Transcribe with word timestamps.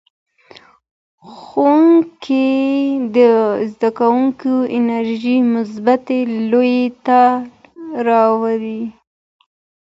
ښوونکی 1.37 2.49
د 3.17 3.19
زدهکوونکو 3.71 4.53
انرژي 4.79 5.37
مثبتې 5.53 6.19
لوري 6.51 6.83
ته 7.05 7.21
راوړي. 8.07 8.81